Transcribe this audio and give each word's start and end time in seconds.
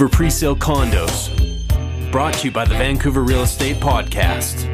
Vancouver 0.00 0.24
Presale 0.24 0.56
Condos. 0.56 2.10
Brought 2.10 2.32
to 2.32 2.46
you 2.46 2.50
by 2.50 2.64
the 2.64 2.74
Vancouver 2.74 3.22
Real 3.22 3.42
Estate 3.42 3.76
Podcast. 3.76 4.66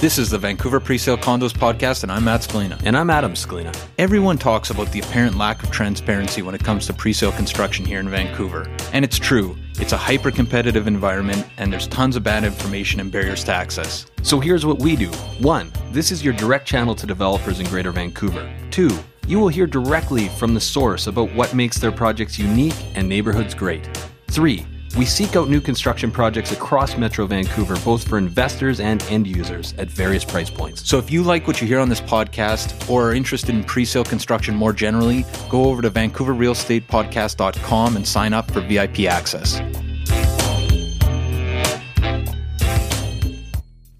This 0.00 0.16
is 0.16 0.30
the 0.30 0.38
Vancouver 0.38 0.80
Presale 0.80 1.18
Condos 1.18 1.52
podcast, 1.52 2.02
and 2.02 2.10
I'm 2.10 2.24
Matt 2.24 2.40
Scalina. 2.40 2.80
And 2.86 2.96
I'm 2.96 3.10
Adam 3.10 3.34
Scalina. 3.34 3.78
Everyone 3.98 4.38
talks 4.38 4.70
about 4.70 4.90
the 4.90 5.00
apparent 5.00 5.36
lack 5.36 5.62
of 5.62 5.70
transparency 5.70 6.40
when 6.40 6.54
it 6.54 6.64
comes 6.64 6.86
to 6.86 6.94
presale 6.94 7.36
construction 7.36 7.84
here 7.84 8.00
in 8.00 8.08
Vancouver. 8.08 8.74
And 8.94 9.04
it's 9.04 9.18
true. 9.18 9.54
It's 9.74 9.92
a 9.92 9.98
hyper 9.98 10.30
competitive 10.30 10.86
environment, 10.86 11.46
and 11.58 11.70
there's 11.70 11.86
tons 11.88 12.16
of 12.16 12.22
bad 12.22 12.42
information 12.42 13.00
and 13.00 13.12
barriers 13.12 13.44
to 13.44 13.52
access. 13.52 14.06
So 14.22 14.40
here's 14.40 14.64
what 14.64 14.78
we 14.78 14.96
do. 14.96 15.10
One, 15.40 15.70
this 15.90 16.10
is 16.10 16.24
your 16.24 16.32
direct 16.32 16.66
channel 16.66 16.94
to 16.94 17.06
developers 17.06 17.60
in 17.60 17.66
Greater 17.66 17.92
Vancouver. 17.92 18.50
Two, 18.70 18.98
you 19.26 19.38
will 19.38 19.48
hear 19.48 19.66
directly 19.66 20.28
from 20.28 20.54
the 20.54 20.60
source 20.60 21.06
about 21.06 21.34
what 21.34 21.54
makes 21.54 21.78
their 21.78 21.92
projects 21.92 22.38
unique 22.38 22.76
and 22.94 23.08
neighborhoods 23.08 23.54
great. 23.54 23.88
Three, 24.28 24.66
we 24.96 25.04
seek 25.04 25.34
out 25.34 25.48
new 25.48 25.60
construction 25.60 26.10
projects 26.10 26.52
across 26.52 26.96
Metro 26.96 27.26
Vancouver, 27.26 27.76
both 27.84 28.06
for 28.06 28.16
investors 28.16 28.80
and 28.80 29.02
end 29.04 29.26
users 29.26 29.74
at 29.78 29.88
various 29.88 30.24
price 30.24 30.50
points. 30.50 30.88
So 30.88 30.98
if 30.98 31.10
you 31.10 31.22
like 31.22 31.46
what 31.46 31.60
you 31.60 31.66
hear 31.66 31.80
on 31.80 31.88
this 31.88 32.00
podcast 32.00 32.88
or 32.88 33.10
are 33.10 33.14
interested 33.14 33.54
in 33.54 33.64
pre 33.64 33.84
sale 33.84 34.04
construction 34.04 34.54
more 34.54 34.72
generally, 34.72 35.24
go 35.48 35.64
over 35.64 35.82
to 35.82 35.90
vancouverrealestatepodcast.com 35.90 37.96
and 37.96 38.06
sign 38.06 38.32
up 38.32 38.50
for 38.50 38.60
VIP 38.60 39.00
access. 39.00 39.60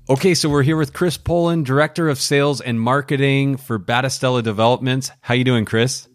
Okay, 0.06 0.34
so 0.34 0.50
we're 0.50 0.62
here 0.62 0.76
with 0.76 0.92
Chris 0.92 1.16
Poland, 1.16 1.64
Director 1.64 2.10
of 2.10 2.20
Sales 2.20 2.60
and 2.60 2.78
Marketing 2.78 3.56
for 3.56 3.78
Battistella 3.78 4.42
Developments. 4.42 5.10
How 5.22 5.32
you 5.32 5.44
doing, 5.44 5.64
Chris? 5.64 6.08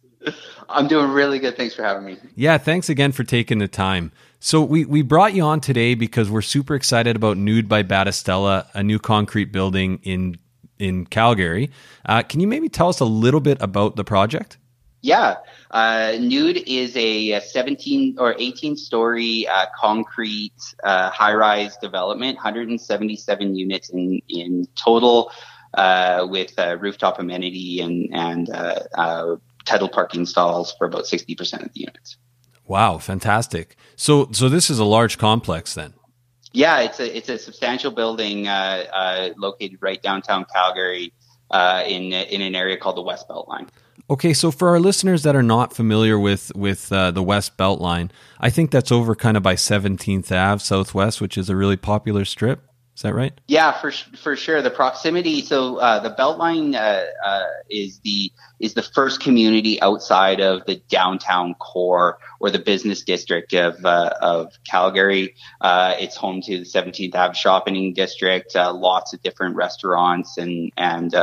I'm 0.70 0.88
doing 0.88 1.10
really 1.10 1.40
good. 1.40 1.58
Thanks 1.58 1.74
for 1.74 1.82
having 1.82 2.06
me. 2.06 2.18
Yeah, 2.36 2.60
thanks 2.60 2.90
again 2.90 3.14
for 3.14 3.24
taking 3.24 3.58
the 3.58 3.68
time. 3.68 4.12
So 4.40 4.62
we, 4.62 4.86
we 4.86 5.02
brought 5.02 5.34
you 5.34 5.42
on 5.42 5.60
today 5.60 5.96
because 5.96 6.30
we're 6.30 6.44
super 6.44 6.76
excited 6.76 7.16
about 7.16 7.38
Nude 7.38 7.68
by 7.68 7.82
Battistella, 7.82 8.68
a 8.76 8.84
new 8.84 9.00
concrete 9.00 9.52
building 9.52 10.00
in 10.04 10.38
in 10.78 11.08
Calgary. 11.08 11.72
Uh, 12.06 12.22
can 12.22 12.42
you 12.42 12.48
maybe 12.48 12.70
tell 12.70 12.90
us 12.90 13.00
a 13.00 13.06
little 13.06 13.42
bit 13.42 13.58
about 13.60 13.96
the 13.96 14.04
project? 14.04 14.60
Yeah, 15.02 15.38
uh, 15.72 16.18
Nude 16.20 16.64
is 16.68 16.96
a 16.96 17.40
17 17.40 18.18
or 18.20 18.36
18 18.38 18.76
story 18.76 19.48
uh, 19.48 19.66
concrete 19.80 20.54
uh, 20.84 21.10
high 21.10 21.34
rise 21.34 21.78
development, 21.78 22.38
177 22.38 23.56
units 23.56 23.90
in 23.90 24.22
in 24.30 24.68
total, 24.76 25.32
uh, 25.76 26.26
with 26.30 26.54
rooftop 26.80 27.20
amenity 27.20 27.82
and 27.82 28.10
and 28.14 28.50
uh, 28.50 29.38
titled 29.66 29.92
parking 29.92 30.26
stalls 30.26 30.74
for 30.78 30.88
about 30.88 31.04
60% 31.04 31.64
of 31.64 31.74
the 31.74 31.82
units. 31.82 32.18
Wow, 32.66 32.98
fantastic. 32.98 33.76
So 33.96 34.30
so 34.32 34.50
this 34.50 34.70
is 34.70 34.80
a 34.80 34.86
large 34.86 35.18
complex 35.18 35.74
then. 35.74 35.94
Yeah, 36.52 36.82
it's 36.82 37.00
a 37.00 37.18
it's 37.18 37.30
a 37.30 37.38
substantial 37.38 37.92
building 37.92 38.48
uh, 38.48 38.86
uh, 38.92 39.30
located 39.38 39.78
right 39.82 40.02
downtown 40.02 40.46
Calgary 40.52 41.14
uh, 41.52 41.84
in 41.86 42.12
in 42.14 42.42
an 42.42 42.56
area 42.56 42.78
called 42.78 42.98
the 42.98 43.02
West 43.02 43.28
Beltline. 43.28 43.68
Okay, 44.10 44.34
so 44.34 44.52
for 44.52 44.70
our 44.70 44.80
listeners 44.80 45.24
that 45.24 45.36
are 45.36 45.44
not 45.44 45.74
familiar 45.74 46.20
with 46.20 46.52
with 46.56 46.92
uh, 46.92 47.12
the 47.12 47.24
West 47.24 47.58
Beltline, 47.58 48.12
I 48.40 48.50
think 48.50 48.72
that's 48.72 48.92
over 48.92 49.16
kind 49.16 49.38
of 49.38 49.44
by 49.44 49.56
17th 49.56 50.32
Ave 50.32 50.64
Southwest, 50.64 51.22
which 51.22 51.38
is 51.38 51.50
a 51.50 51.56
really 51.56 51.78
popular 51.78 52.26
strip. 52.26 52.69
Is 53.00 53.04
that 53.04 53.16
right? 53.16 53.32
Yeah, 53.48 53.72
for 53.80 53.92
for 53.92 54.36
sure. 54.36 54.62
The 54.62 54.70
proximity. 54.70 55.42
So 55.42 55.78
uh, 55.78 56.00
the 56.00 56.12
Beltline 56.12 56.76
uh, 56.76 57.06
uh, 57.26 57.46
is 57.70 58.00
the 58.00 58.30
is 58.60 58.74
the 58.74 58.84
first 58.84 59.22
community 59.22 59.82
outside 59.82 60.42
of 60.42 60.66
the 60.66 60.82
downtown 60.90 61.54
core 61.54 62.18
or 62.42 62.50
the 62.50 62.60
business 62.60 63.04
district 63.04 63.54
of 63.54 63.86
uh, 63.86 64.12
of 64.22 64.52
Calgary. 64.70 65.34
Uh, 65.62 65.96
it's 65.98 66.18
home 66.18 66.42
to 66.42 66.58
the 66.58 66.66
17th 66.66 67.16
Ave 67.16 67.36
shopping 67.36 67.94
district. 67.94 68.54
Uh, 68.54 68.74
lots 68.74 69.14
of 69.14 69.22
different 69.22 69.56
restaurants 69.56 70.38
and 70.38 70.74
and 70.76 71.14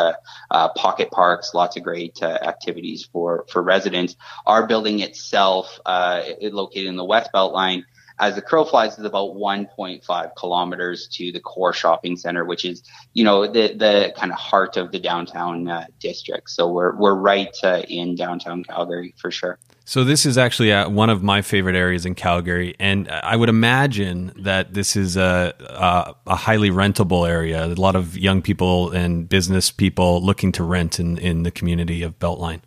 pocket 0.76 1.10
parks. 1.10 1.52
Lots 1.52 1.76
of 1.76 1.82
great 1.82 2.22
activities 2.22 3.06
for 3.12 3.44
for 3.50 3.60
residents. 3.60 4.16
Our 4.46 4.66
building 4.66 5.00
itself, 5.00 5.78
it, 5.86 6.54
located 6.54 6.86
in 6.86 6.96
the 6.96 7.04
West 7.04 7.28
Beltline 7.34 7.84
as 8.18 8.34
the 8.34 8.42
crow 8.42 8.64
flies 8.64 8.98
is 8.98 9.04
about 9.04 9.34
1.5 9.34 10.30
kilometers 10.36 11.08
to 11.08 11.32
the 11.32 11.40
core 11.40 11.72
shopping 11.72 12.16
center, 12.16 12.44
which 12.44 12.64
is, 12.64 12.82
you 13.12 13.24
know, 13.24 13.46
the, 13.46 13.74
the 13.74 14.12
kind 14.16 14.32
of 14.32 14.38
heart 14.38 14.76
of 14.76 14.92
the 14.92 14.98
downtown 14.98 15.68
uh, 15.68 15.84
district. 16.00 16.50
So 16.50 16.70
we're, 16.70 16.96
we're 16.96 17.14
right 17.14 17.54
uh, 17.62 17.82
in 17.88 18.14
downtown 18.14 18.64
Calgary 18.64 19.14
for 19.18 19.30
sure. 19.30 19.58
So 19.84 20.02
this 20.02 20.26
is 20.26 20.36
actually 20.36 20.72
uh, 20.72 20.88
one 20.88 21.10
of 21.10 21.22
my 21.22 21.42
favorite 21.42 21.76
areas 21.76 22.04
in 22.06 22.16
Calgary, 22.16 22.74
and 22.80 23.08
I 23.08 23.36
would 23.36 23.48
imagine 23.48 24.32
that 24.36 24.74
this 24.74 24.96
is 24.96 25.16
a, 25.16 25.54
a, 25.60 26.14
a 26.26 26.34
highly 26.34 26.70
rentable 26.70 27.28
area. 27.28 27.64
A 27.64 27.68
lot 27.68 27.94
of 27.94 28.18
young 28.18 28.42
people 28.42 28.90
and 28.90 29.28
business 29.28 29.70
people 29.70 30.20
looking 30.20 30.50
to 30.52 30.64
rent 30.64 30.98
in, 30.98 31.18
in 31.18 31.44
the 31.44 31.52
community 31.52 32.02
of 32.02 32.18
Beltline. 32.18 32.62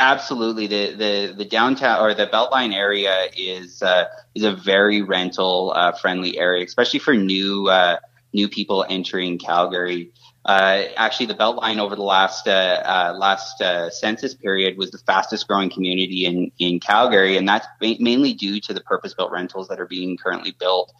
Absolutely, 0.00 0.66
the 0.66 0.92
the 0.94 1.34
the 1.36 1.44
downtown 1.44 2.00
or 2.00 2.14
the 2.14 2.26
Beltline 2.26 2.74
area 2.74 3.28
is 3.36 3.80
uh, 3.80 4.06
is 4.34 4.42
a 4.42 4.52
very 4.52 5.02
rental 5.02 5.72
uh, 5.74 5.92
friendly 5.92 6.36
area, 6.36 6.64
especially 6.64 6.98
for 6.98 7.14
new 7.14 7.68
uh, 7.68 7.98
new 8.32 8.48
people 8.48 8.84
entering 8.88 9.38
Calgary. 9.38 10.10
Uh, 10.44 10.82
actually, 10.96 11.26
the 11.26 11.34
Beltline 11.34 11.78
over 11.78 11.94
the 11.94 12.02
last 12.02 12.48
uh, 12.48 12.82
uh, 12.84 13.16
last 13.16 13.62
census 13.92 14.34
period 14.34 14.76
was 14.76 14.90
the 14.90 14.98
fastest 14.98 15.46
growing 15.46 15.70
community 15.70 16.24
in 16.24 16.50
in 16.58 16.80
Calgary, 16.80 17.36
and 17.36 17.48
that's 17.48 17.68
mainly 17.80 18.34
due 18.34 18.60
to 18.62 18.74
the 18.74 18.80
purpose 18.80 19.14
built 19.14 19.30
rentals 19.30 19.68
that 19.68 19.78
are 19.78 19.86
being 19.86 20.16
currently 20.16 20.56
built 20.58 20.92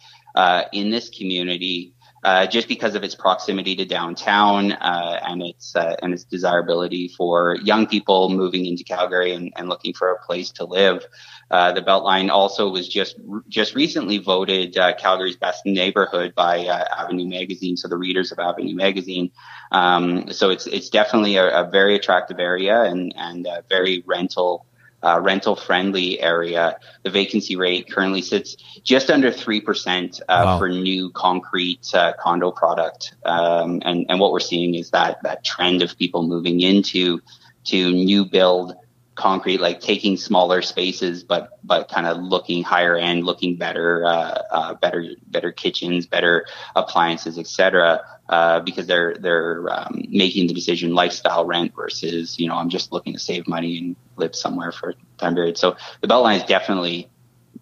in 0.71 0.89
this 0.89 1.09
community 1.09 1.93
uh, 2.25 2.47
just 2.47 2.67
because 2.67 2.95
of 2.95 3.03
its 3.03 3.13
proximity 3.13 3.75
to 3.75 3.85
downtown 3.85 4.71
uh, 4.71 5.19
and 5.27 5.43
its 5.43 5.75
uh, 5.75 5.95
and 6.01 6.11
its 6.11 6.23
desirability 6.23 7.07
for 7.07 7.55
young 7.57 7.85
people 7.85 8.29
moving 8.29 8.65
into 8.65 8.83
Calgary 8.83 9.31
and, 9.31 9.53
and 9.55 9.69
looking 9.69 9.93
for 9.93 10.09
a 10.09 10.17
place 10.25 10.49
to 10.49 10.65
live. 10.65 11.05
Uh, 11.51 11.71
the 11.71 11.83
Beltline 11.83 12.31
also 12.31 12.67
was 12.67 12.89
just 12.89 13.15
just 13.47 13.75
recently 13.75 14.17
voted 14.17 14.75
uh, 14.75 14.95
Calgary's 14.95 15.35
best 15.35 15.67
neighborhood 15.67 16.33
by 16.33 16.65
Avenue 16.65 17.27
Magazine, 17.27 17.77
so 17.77 17.87
the 17.87 17.95
readers 17.95 18.31
of 18.31 18.39
Avenue 18.39 18.73
Magazine. 18.73 19.29
Um, 19.71 20.31
so 20.31 20.49
it's 20.49 20.65
it's 20.65 20.89
definitely 20.89 21.35
a, 21.35 21.61
a, 21.61 21.69
very 21.69 21.95
attractive 21.95 22.39
area 22.39 22.81
and 22.81 23.13
and 23.15 23.47
very 23.69 24.03
rental 24.07 24.65
uh, 25.05 25.19
rental 25.21 25.55
friendly 25.55 26.19
area. 26.19 26.77
The 27.03 27.11
vacancy 27.11 27.55
rate 27.55 27.91
currently 27.91 28.21
sits 28.21 28.57
just 28.83 29.09
under 29.11 29.31
3% 29.31 30.19
uh, 30.21 30.23
wow. 30.27 30.57
for 30.57 30.69
new 30.69 31.11
concrete 31.11 31.93
uh, 31.93 32.13
condo 32.19 32.51
product. 32.51 33.13
Um, 33.23 33.81
and, 33.85 34.07
and 34.09 34.19
what 34.19 34.31
we're 34.31 34.39
seeing 34.39 34.73
is 34.73 34.89
that, 34.91 35.21
that 35.23 35.43
trend 35.43 35.83
of 35.83 35.97
people 35.97 36.23
moving 36.23 36.59
into 36.61 37.21
to 37.65 37.91
new 37.91 38.25
build 38.25 38.75
concrete, 39.15 39.61
like 39.61 39.79
taking 39.79 40.17
smaller 40.17 40.61
spaces, 40.61 41.23
but 41.23 41.57
but 41.63 41.89
kind 41.89 42.05
of 42.05 42.17
looking 42.17 42.63
higher 42.63 42.95
end, 42.95 43.23
looking 43.25 43.55
better, 43.55 44.05
uh, 44.05 44.41
uh, 44.51 44.73
better 44.75 45.05
better 45.27 45.51
kitchens, 45.51 46.05
better 46.05 46.45
appliances, 46.75 47.39
etc. 47.39 48.01
Uh, 48.29 48.59
because 48.59 48.85
they're 48.87 49.15
they're 49.15 49.67
um, 49.71 50.03
making 50.09 50.47
the 50.47 50.53
decision 50.53 50.93
lifestyle 50.93 51.45
rent 51.45 51.73
versus 51.75 52.37
you 52.39 52.47
know 52.47 52.55
I'm 52.55 52.69
just 52.69 52.91
looking 52.91 53.13
to 53.13 53.19
save 53.19 53.47
money 53.47 53.77
and 53.77 53.95
live 54.17 54.35
somewhere 54.35 54.71
for 54.71 54.89
a 54.89 54.93
time 55.17 55.35
period. 55.35 55.57
So 55.57 55.77
the 56.01 56.07
Beltline 56.07 56.37
is 56.37 56.43
definitely 56.43 57.09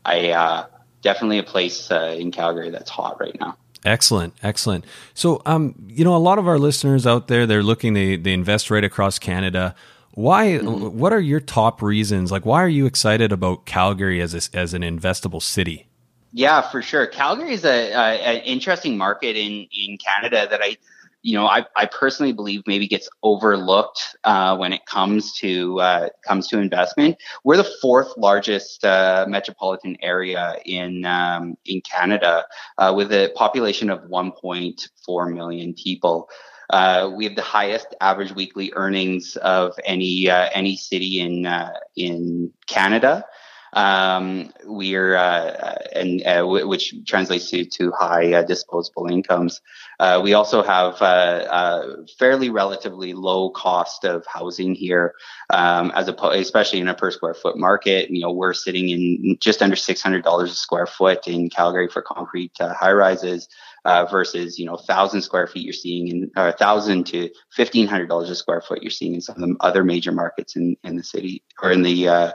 a 0.07 0.31
uh, 0.33 0.65
definitely 1.01 1.37
a 1.37 1.43
place 1.43 1.91
uh, 1.91 2.15
in 2.17 2.31
Calgary 2.31 2.71
that's 2.71 2.89
hot 2.89 3.19
right 3.19 3.37
now. 3.39 3.57
Excellent, 3.85 4.33
excellent. 4.41 4.85
So, 5.13 5.41
um, 5.45 5.75
you 5.87 6.05
know, 6.05 6.15
a 6.15 6.17
lot 6.17 6.39
of 6.39 6.47
our 6.47 6.57
listeners 6.57 7.05
out 7.05 7.27
there, 7.27 7.45
they're 7.45 7.63
looking, 7.63 7.93
they 7.93 8.15
they 8.15 8.33
invest 8.33 8.71
right 8.71 8.83
across 8.83 9.19
Canada. 9.19 9.75
Why? 10.13 10.47
Mm-hmm. 10.47 10.97
What 10.97 11.11
are 11.11 11.19
your 11.19 11.39
top 11.39 11.81
reasons? 11.81 12.31
Like, 12.31 12.45
why 12.45 12.61
are 12.61 12.69
you 12.69 12.85
excited 12.85 13.31
about 13.31 13.65
Calgary 13.65 14.21
as 14.21 14.33
a, 14.33 14.57
as 14.57 14.73
an 14.73 14.83
investable 14.83 15.41
city? 15.41 15.87
Yeah, 16.33 16.61
for 16.61 16.81
sure. 16.81 17.07
Calgary 17.07 17.53
is 17.53 17.65
a, 17.65 17.91
a, 17.91 17.95
an 17.95 18.41
interesting 18.41 18.97
market 18.97 19.35
in 19.35 19.67
in 19.71 19.97
Canada 19.97 20.47
that 20.49 20.61
I, 20.63 20.77
you 21.21 21.35
know, 21.35 21.45
I, 21.45 21.65
I 21.75 21.85
personally 21.85 22.33
believe 22.33 22.63
maybe 22.67 22.87
gets 22.87 23.07
overlooked 23.21 24.15
uh, 24.23 24.57
when 24.57 24.73
it 24.73 24.85
comes 24.85 25.33
to 25.39 25.79
uh, 25.79 26.09
comes 26.25 26.47
to 26.49 26.59
investment. 26.59 27.17
We're 27.43 27.57
the 27.57 27.71
fourth 27.81 28.15
largest 28.17 28.83
uh, 28.83 29.25
metropolitan 29.27 29.95
area 30.01 30.57
in 30.65 31.05
um, 31.05 31.55
in 31.65 31.81
Canada 31.81 32.45
uh, 32.77 32.93
with 32.95 33.11
a 33.11 33.31
population 33.35 33.89
of 33.89 34.01
1.4 34.01 35.33
million 35.33 35.73
people. 35.73 36.29
Uh, 36.69 37.09
we 37.15 37.25
have 37.25 37.35
the 37.35 37.41
highest 37.41 37.87
average 38.01 38.33
weekly 38.33 38.71
earnings 38.75 39.35
of 39.37 39.73
any 39.85 40.29
uh, 40.29 40.49
any 40.53 40.75
city 40.75 41.19
in 41.19 41.45
uh, 41.45 41.73
in 41.95 42.51
Canada. 42.67 43.25
um, 43.73 44.51
we're 44.65 45.15
uh, 45.15 45.77
and 45.95 46.21
uh, 46.25 46.37
w- 46.41 46.67
which 46.67 46.93
translates 47.07 47.49
to 47.49 47.65
to 47.65 47.91
high 47.91 48.33
uh, 48.33 48.43
disposable 48.43 49.07
incomes. 49.07 49.61
Uh, 49.99 50.21
we 50.23 50.33
also 50.33 50.61
have 50.61 51.01
uh, 51.01 51.45
uh, 51.49 51.95
fairly 52.19 52.49
relatively 52.49 53.13
low 53.13 53.49
cost 53.49 54.05
of 54.05 54.25
housing 54.27 54.75
here, 54.75 55.13
um, 55.51 55.91
as 55.95 56.07
a 56.07 56.13
especially 56.13 56.79
in 56.79 56.87
a 56.87 56.93
per 56.93 57.09
square 57.11 57.33
foot 57.33 57.57
market. 57.57 58.09
You 58.11 58.21
know, 58.21 58.31
we're 58.31 58.53
sitting 58.53 58.89
in 58.89 59.37
just 59.39 59.61
under 59.61 59.75
six 59.75 60.01
hundred 60.01 60.23
dollars 60.23 60.51
a 60.51 60.55
square 60.55 60.87
foot 60.87 61.27
in 61.27 61.49
Calgary 61.49 61.87
for 61.87 62.01
concrete 62.01 62.51
high 62.59 62.93
rises. 62.93 63.47
Versus 63.85 64.57
you 64.57 64.65
know 64.65 64.77
thousand 64.77 65.21
square 65.21 65.47
feet 65.47 65.63
you're 65.63 65.73
seeing 65.73 66.07
in 66.07 66.31
or 66.37 66.51
thousand 66.51 67.05
to 67.05 67.29
fifteen 67.51 67.87
hundred 67.87 68.07
dollars 68.07 68.29
a 68.29 68.35
square 68.35 68.61
foot 68.61 68.81
you're 68.81 68.91
seeing 68.91 69.13
in 69.13 69.21
some 69.21 69.35
of 69.35 69.41
the 69.41 69.55
other 69.59 69.83
major 69.83 70.11
markets 70.11 70.55
in 70.55 70.75
in 70.83 70.95
the 70.95 71.03
city 71.03 71.43
or 71.61 71.71
in 71.71 71.81
the 71.83 72.33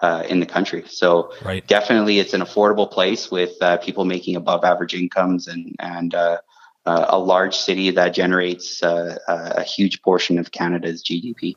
uh, 0.00 0.22
in 0.28 0.40
the 0.40 0.46
country. 0.46 0.84
So 0.86 1.32
right. 1.44 1.66
definitely, 1.66 2.18
it's 2.18 2.34
an 2.34 2.40
affordable 2.40 2.90
place 2.90 3.30
with 3.30 3.60
uh, 3.60 3.78
people 3.78 4.04
making 4.04 4.36
above 4.36 4.64
average 4.64 4.94
incomes 4.94 5.48
and 5.48 5.74
and 5.78 6.14
uh, 6.14 6.38
uh 6.86 7.06
a 7.08 7.18
large 7.18 7.56
city 7.56 7.90
that 7.90 8.10
generates 8.10 8.82
uh, 8.82 9.18
a 9.28 9.62
huge 9.62 10.02
portion 10.02 10.38
of 10.38 10.52
Canada's 10.52 11.02
GDP. 11.02 11.56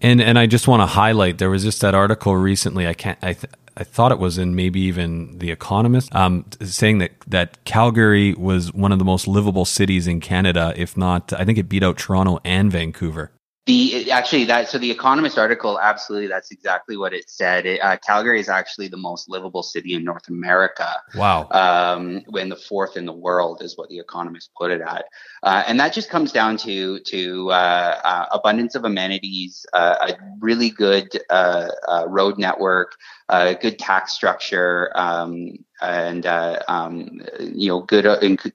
And 0.00 0.20
and 0.20 0.38
I 0.38 0.46
just 0.46 0.68
want 0.68 0.82
to 0.82 0.86
highlight 0.86 1.38
there 1.38 1.50
was 1.50 1.62
just 1.62 1.80
that 1.82 1.94
article 1.94 2.36
recently. 2.36 2.86
I 2.86 2.94
can't. 2.94 3.18
I 3.22 3.34
th- 3.34 3.52
I 3.76 3.84
thought 3.84 4.12
it 4.12 4.18
was 4.18 4.38
in 4.38 4.54
maybe 4.54 4.80
even 4.82 5.38
The 5.38 5.50
Economist, 5.50 6.14
um, 6.14 6.44
saying 6.62 6.98
that, 6.98 7.12
that 7.26 7.64
Calgary 7.64 8.34
was 8.34 8.72
one 8.72 8.92
of 8.92 8.98
the 8.98 9.04
most 9.04 9.26
livable 9.26 9.64
cities 9.64 10.06
in 10.06 10.20
Canada, 10.20 10.72
if 10.76 10.96
not, 10.96 11.32
I 11.32 11.44
think 11.44 11.58
it 11.58 11.68
beat 11.68 11.82
out 11.82 11.98
Toronto 11.98 12.38
and 12.44 12.70
Vancouver. 12.70 13.32
The 13.66 14.10
actually 14.10 14.44
that 14.44 14.68
so 14.68 14.76
the 14.76 14.90
Economist 14.90 15.38
article 15.38 15.80
absolutely 15.80 16.28
that's 16.28 16.50
exactly 16.50 16.98
what 16.98 17.14
it 17.14 17.30
said. 17.30 17.64
It, 17.64 17.80
uh, 17.80 17.96
Calgary 17.96 18.38
is 18.38 18.50
actually 18.50 18.88
the 18.88 18.98
most 18.98 19.30
livable 19.30 19.62
city 19.62 19.94
in 19.94 20.04
North 20.04 20.28
America. 20.28 20.86
Wow. 21.14 21.48
Um, 21.50 22.24
when 22.28 22.50
the 22.50 22.56
fourth 22.56 22.98
in 22.98 23.06
the 23.06 23.12
world 23.14 23.62
is 23.62 23.78
what 23.78 23.88
the 23.88 23.98
Economist 23.98 24.50
put 24.54 24.70
it 24.70 24.82
at, 24.82 25.06
uh, 25.42 25.62
and 25.66 25.80
that 25.80 25.94
just 25.94 26.10
comes 26.10 26.30
down 26.30 26.58
to 26.58 27.00
to 27.00 27.50
uh, 27.52 28.00
uh 28.04 28.26
abundance 28.32 28.74
of 28.74 28.84
amenities, 28.84 29.64
uh, 29.72 30.08
a 30.10 30.16
really 30.40 30.68
good 30.68 31.08
uh, 31.30 31.70
road 32.06 32.36
network, 32.36 32.96
a 33.30 33.54
good 33.54 33.78
tax 33.78 34.12
structure, 34.12 34.92
um, 34.94 35.52
and 35.80 36.26
um, 36.26 37.22
you 37.40 37.68
know 37.68 37.80
good 37.80 38.04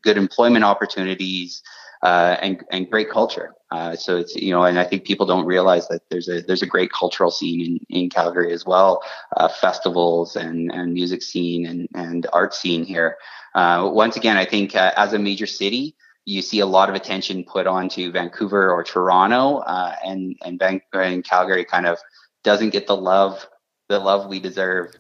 good 0.04 0.18
employment 0.18 0.64
opportunities 0.64 1.64
uh, 2.04 2.38
and 2.42 2.64
and 2.72 2.90
great 2.90 3.10
culture. 3.10 3.54
Uh, 3.72 3.96
so 3.96 4.18
it's 4.18 4.36
you 4.36 4.52
know, 4.52 4.64
and 4.64 4.80
I 4.80 4.84
think 4.84 5.06
people 5.06 5.26
don't 5.26 5.46
realize 5.46 5.88
that 5.90 6.02
there's 6.10 6.28
a 6.28 6.42
there's 6.42 6.62
a 6.62 6.68
great 6.68 6.92
cultural 6.92 7.30
scene 7.30 7.62
in, 7.90 8.02
in 8.04 8.10
Calgary 8.10 8.54
as 8.54 8.66
well, 8.66 9.02
uh, 9.38 9.48
festivals 9.48 10.36
and 10.36 10.72
and 10.72 10.94
music 10.94 11.22
scene 11.22 11.66
and 11.66 11.88
and 11.94 12.28
art 12.34 12.54
scene 12.54 12.84
here. 12.84 13.18
Uh, 13.56 13.90
once 13.92 14.16
again, 14.16 14.38
I 14.38 14.46
think 14.46 14.76
uh, 14.76 14.92
as 14.98 15.14
a 15.14 15.20
major 15.20 15.46
city. 15.46 15.96
You 16.26 16.44
see 16.44 16.60
a 16.60 16.66
lot 16.68 16.90
of 16.90 16.96
attention 16.96 17.44
put 17.44 17.66
onto 17.66 18.12
Vancouver 18.12 18.72
or 18.72 18.84
Toronto, 18.84 19.60
uh, 19.60 19.96
and 20.06 20.36
and, 20.44 20.60
Van- 20.60 20.82
and 20.94 21.24
Calgary 21.24 21.66
kind 21.66 21.88
of 21.88 21.98
doesn't 22.44 22.70
get 22.70 22.86
the 22.86 22.96
love 22.96 23.48
the 23.88 23.98
love 23.98 24.28
we 24.28 24.40
deserve. 24.40 24.94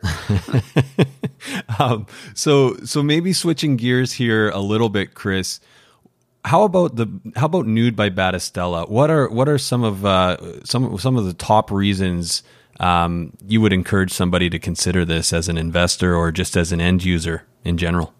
um, 1.80 2.08
so 2.34 2.78
so 2.78 3.04
maybe 3.04 3.32
switching 3.32 3.76
gears 3.76 4.14
here 4.14 4.50
a 4.50 4.60
little 4.60 4.90
bit, 4.90 5.14
Chris 5.14 5.60
how 6.46 6.64
about 6.64 6.96
the 6.96 7.08
how 7.36 7.46
about 7.46 7.68
nude 7.68 7.96
by 7.96 8.10
Battistella? 8.10 8.90
What 8.90 9.10
are 9.10 9.30
what 9.30 9.50
are 9.50 9.58
some 9.58 9.84
of 9.84 10.06
uh, 10.06 10.64
some 10.64 10.98
some 10.98 11.18
of 11.18 11.26
the 11.26 11.34
top 11.34 11.72
reasons 11.72 12.44
um, 12.80 13.34
you 13.46 13.62
would 13.62 13.74
encourage 13.74 14.12
somebody 14.12 14.50
to 14.50 14.60
consider 14.60 15.04
this 15.06 15.34
as 15.34 15.50
an 15.50 15.58
investor 15.58 16.16
or 16.16 16.32
just 16.32 16.56
as 16.56 16.72
an 16.72 16.80
end 16.80 17.04
user 17.04 17.46
in 17.64 17.78
general? 17.78 18.14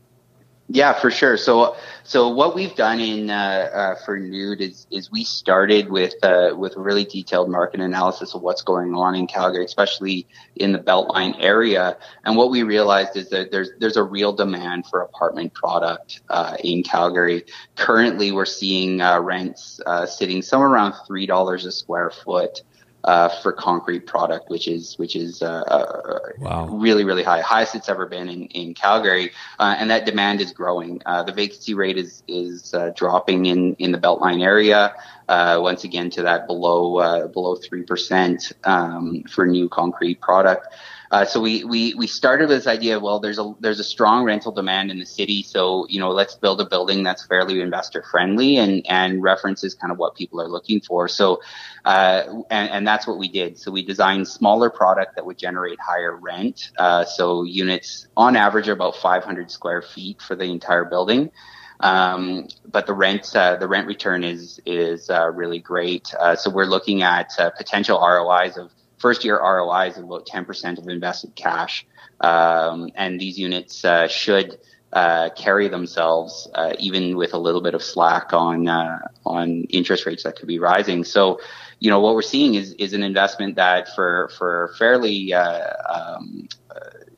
Yeah, 0.72 0.94
for 0.94 1.10
sure. 1.10 1.36
So, 1.36 1.76
so 2.04 2.30
what 2.30 2.54
we've 2.54 2.76
done 2.76 3.00
in 3.00 3.32
uh, 3.32 3.34
uh, 3.74 3.96
for 4.06 4.20
Nude 4.20 4.62
is 4.62 4.86
is 4.92 5.12
we 5.12 5.24
started 5.24 5.90
with 5.90 6.14
uh, 6.22 6.52
with 6.56 6.76
a 6.78 6.80
really 6.80 7.06
detailed 7.06 7.50
market 7.50 7.80
analysis 7.80 8.36
of 8.36 8.44
what's 8.44 8.62
going 8.62 8.94
on 8.94 9.16
in 9.16 9.26
Calgary, 9.26 9.66
especially 9.66 10.28
in 10.58 10.72
the 10.72 10.78
Beltline 10.78 11.36
area. 11.40 11.98
And 12.24 12.38
what 12.38 12.52
we 12.52 12.62
realized 12.62 13.18
is 13.18 13.30
that 13.30 13.50
there's 13.50 13.72
there's 13.80 13.98
a 13.98 14.04
real 14.04 14.32
demand 14.32 14.86
for 14.86 15.02
apartment 15.02 15.56
product 15.56 16.22
uh, 16.30 16.56
in 16.64 16.84
Calgary. 16.84 17.46
Currently, 17.76 18.32
we're 18.32 18.46
seeing 18.46 19.02
uh, 19.02 19.20
rents 19.22 19.82
uh, 19.88 20.06
sitting 20.06 20.44
somewhere 20.44 20.70
around 20.70 20.94
three 21.08 21.26
dollars 21.26 21.66
a 21.66 21.72
square 21.72 22.12
foot 22.12 22.62
uh, 23.04 23.30
for 23.42 23.52
concrete 23.52 24.06
product, 24.06 24.50
which 24.50 24.68
is 24.68 24.98
which 24.98 25.16
is 25.16 25.42
uh, 25.42 25.64
uh, 25.68 26.20
wow. 26.40 26.68
really 26.68 27.04
really 27.04 27.24
high, 27.24 27.42
highest 27.42 27.76
it's 27.76 27.90
ever 27.90 28.06
been 28.06 28.30
in 28.30 28.46
in 28.48 28.74
Calgary, 28.74 29.32
uh, 29.60 29.76
and 29.78 29.90
that 29.90 30.06
demand 30.06 30.42
is 30.42 30.52
growing. 30.52 31.02
Uh, 31.06 31.24
the 31.24 31.32
vacancy 31.32 31.74
rate 31.74 31.98
is 31.98 32.24
is 32.28 32.74
uh, 32.74 32.92
dropping 32.96 33.46
in 33.46 33.76
in 33.76 33.92
the 33.92 33.98
Beltline 33.98 34.44
area. 34.44 34.94
once 35.28 35.84
again, 35.84 36.10
to 36.10 36.24
that 36.24 36.48
below 36.48 37.28
below 37.28 37.56
three 37.56 37.84
percent 37.84 38.52
um, 38.64 39.24
for 39.24 39.46
new 39.46 39.70
concrete 39.70 40.20
product. 40.22 40.68
Uh, 41.12 41.26
so 41.26 41.40
we, 41.40 41.64
we, 41.64 41.94
we 41.96 42.06
started 42.06 42.50
with 42.50 42.58
this 42.58 42.68
idea, 42.68 43.00
well, 43.00 43.20
there's 43.20 43.40
a, 43.40 43.54
there's 43.60 43.80
a 43.80 43.84
strong 43.84 44.24
rental 44.24 44.52
demand 44.52 44.92
in 44.92 45.00
the 45.00 45.06
city. 45.06 45.42
So, 45.42 45.88
you 45.90 46.00
know, 46.00 46.12
let's 46.12 46.36
build 46.36 46.62
a 46.62 46.66
building 46.66 47.04
that's 47.04 47.26
fairly 47.26 47.62
investor 47.62 48.04
friendly 48.04 48.58
and, 48.58 48.86
and 48.88 49.24
references 49.24 49.74
kind 49.74 49.92
of 49.92 49.98
what 49.98 50.16
people 50.16 50.40
are 50.40 50.48
looking 50.48 50.82
for. 50.82 51.08
So, 51.08 51.42
uh, 51.84 52.24
and, 52.52 52.70
and 52.70 52.88
that's 52.88 53.08
what 53.08 53.18
we 53.18 53.28
did. 53.28 53.58
So 53.58 53.72
we 53.72 53.84
designed 53.84 54.28
smaller 54.28 54.70
product 54.70 55.16
that 55.16 55.26
would 55.26 55.38
generate 55.38 55.80
higher 55.80 56.16
rent. 56.16 56.72
Uh, 56.78 57.06
so 57.06 57.44
units 57.44 58.08
on 58.16 58.36
average 58.36 58.68
are 58.68 58.74
about 58.74 58.96
500 58.96 59.50
square 59.50 59.82
feet 59.82 60.22
for 60.22 60.36
the 60.36 60.46
entire 60.46 60.86
building. 60.86 61.32
Um, 61.80 62.50
but 62.70 62.86
the 62.88 62.94
rent 62.94 63.34
uh, 63.34 63.56
the 63.56 63.68
rent 63.68 63.88
return 63.88 64.26
is 64.26 64.60
is 64.66 65.10
uh, 65.10 65.30
really 65.30 65.60
great. 65.60 66.14
Uh, 66.20 66.36
so 66.36 66.50
we're 66.50 66.66
looking 66.66 67.04
at 67.04 67.32
uh, 67.40 67.52
potential 67.52 68.00
ROIs 68.00 68.58
of 68.58 68.72
first 69.00 69.26
year 69.26 69.40
ROIs 69.40 69.98
of 69.98 70.04
about 70.04 70.28
10% 70.28 70.78
of 70.78 70.88
invested 70.88 71.36
cash. 71.36 71.86
Um, 72.22 72.90
and 72.96 73.20
these 73.20 73.40
units 73.40 73.84
uh, 73.84 74.08
should 74.08 74.60
uh, 74.92 75.30
carry 75.36 75.68
themselves 75.68 76.48
uh, 76.56 76.74
even 76.80 77.16
with 77.16 77.34
a 77.34 77.38
little 77.38 77.62
bit 77.62 77.74
of 77.76 77.84
slack 77.84 78.34
on 78.34 78.68
uh, 78.68 79.00
on 79.26 79.64
interest 79.66 80.06
rates 80.06 80.24
that 80.24 80.36
could 80.36 80.48
be 80.48 80.60
rising. 80.60 81.04
So, 81.04 81.40
you 81.80 81.90
know, 81.90 82.00
what 82.00 82.16
we're 82.16 82.22
seeing 82.24 82.56
is 82.56 82.74
is 82.74 82.94
an 82.94 83.04
investment 83.04 83.56
that 83.56 83.96
for 83.96 84.32
for 84.38 84.74
fairly 84.78 85.32
uh, 85.34 85.74
um, 85.88 86.48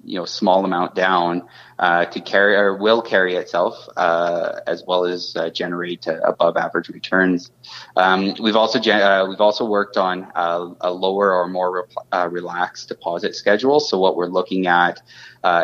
you 0.03 0.18
know 0.18 0.25
small 0.25 0.65
amount 0.65 0.95
down 0.95 1.48
uh, 1.80 2.06
to 2.06 2.21
carry 2.21 2.56
or 2.56 2.75
will 2.75 3.01
carry 3.01 3.36
itself 3.36 3.75
uh, 3.98 4.59
as 4.68 4.83
well 4.86 5.06
as 5.06 5.36
uh, 5.36 5.50
generate 5.50 6.07
uh, 6.07 6.20
above 6.24 6.58
average 6.58 6.89
returns. 6.89 7.51
Um, 7.96 8.36
we've 8.39 8.55
also 8.55 8.79
uh, 8.79 9.25
we've 9.27 9.41
also 9.41 9.65
worked 9.65 9.98
on 9.98 10.31
a 10.36 10.91
lower 10.91 11.34
or 11.34 11.48
more 11.48 11.88
re- 12.12 12.27
relaxed 12.27 12.88
deposit 12.88 13.36
schedule. 13.36 13.79
So 13.79 13.98
what 14.00 14.15
we're 14.15 14.27
looking 14.27 14.67
at 14.67 15.01